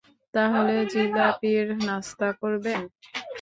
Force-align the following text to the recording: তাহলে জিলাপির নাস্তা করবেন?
তাহলে 0.33 0.75
জিলাপির 0.91 1.67
নাস্তা 1.81 2.29
করবেন? 2.41 2.81